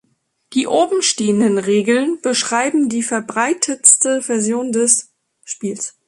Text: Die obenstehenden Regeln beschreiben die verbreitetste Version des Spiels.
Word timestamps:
Die 0.53 0.65
obenstehenden 0.65 1.59
Regeln 1.59 2.17
beschreiben 2.23 2.89
die 2.89 3.03
verbreitetste 3.03 4.23
Version 4.23 4.71
des 4.71 5.11
Spiels. 5.45 5.95